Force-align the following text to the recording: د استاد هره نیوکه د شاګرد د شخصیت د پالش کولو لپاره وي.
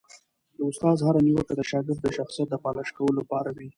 د 0.57 0.59
استاد 0.69 0.97
هره 1.05 1.19
نیوکه 1.25 1.53
د 1.57 1.61
شاګرد 1.71 1.99
د 2.03 2.07
شخصیت 2.17 2.47
د 2.51 2.55
پالش 2.63 2.89
کولو 2.95 3.17
لپاره 3.19 3.49
وي. 3.57 3.67